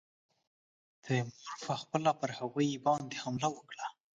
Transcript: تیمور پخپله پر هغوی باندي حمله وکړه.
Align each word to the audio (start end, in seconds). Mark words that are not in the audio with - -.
تیمور 1.03 1.51
پخپله 1.65 2.11
پر 2.19 2.29
هغوی 2.39 2.71
باندي 2.85 3.17
حمله 3.23 3.47
وکړه. 3.51 3.87